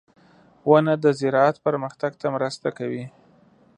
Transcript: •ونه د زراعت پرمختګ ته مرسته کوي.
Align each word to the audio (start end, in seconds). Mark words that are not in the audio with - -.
•ونه 0.69 0.93
د 1.03 1.05
زراعت 1.19 1.55
پرمختګ 1.65 2.11
ته 2.21 2.27
مرسته 2.35 2.67
کوي. 2.77 3.05